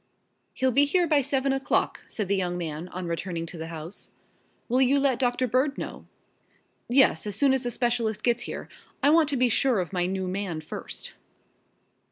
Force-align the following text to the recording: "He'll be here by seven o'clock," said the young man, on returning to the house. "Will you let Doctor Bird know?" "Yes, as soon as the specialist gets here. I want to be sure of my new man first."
"He'll 0.55 0.71
be 0.71 0.85
here 0.85 1.05
by 1.05 1.21
seven 1.21 1.53
o'clock," 1.53 2.01
said 2.07 2.27
the 2.27 2.35
young 2.35 2.57
man, 2.57 2.87
on 2.87 3.05
returning 3.05 3.45
to 3.45 3.57
the 3.59 3.67
house. 3.67 4.09
"Will 4.67 4.81
you 4.81 4.99
let 4.99 5.19
Doctor 5.19 5.45
Bird 5.47 5.77
know?" 5.77 6.07
"Yes, 6.89 7.27
as 7.27 7.35
soon 7.35 7.53
as 7.53 7.61
the 7.61 7.69
specialist 7.69 8.23
gets 8.23 8.41
here. 8.41 8.67
I 9.03 9.11
want 9.11 9.29
to 9.29 9.37
be 9.37 9.47
sure 9.47 9.79
of 9.79 9.93
my 9.93 10.07
new 10.07 10.27
man 10.27 10.59
first." 10.61 11.13